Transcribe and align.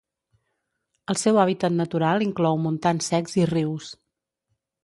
El 1.13 1.19
seu 1.25 1.37
hàbitat 1.43 1.75
natural 1.81 2.25
inclou 2.29 2.59
montans 2.65 3.13
secs 3.15 3.39
i 3.43 3.47
rius. 3.55 3.93